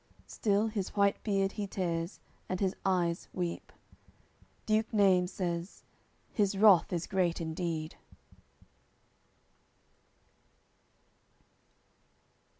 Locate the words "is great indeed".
6.91-7.97